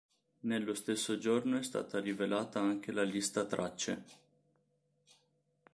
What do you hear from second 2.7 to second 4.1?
la lista tracce.